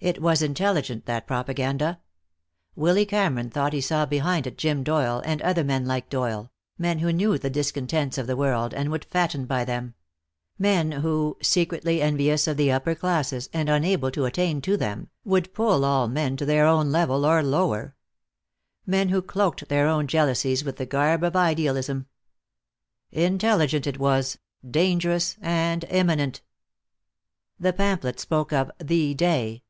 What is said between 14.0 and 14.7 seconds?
to attain